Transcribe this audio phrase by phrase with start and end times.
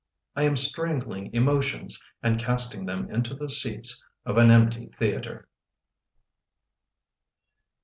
[0.35, 5.47] I am strangling emotions And casting them into the seats Of an empty theatre.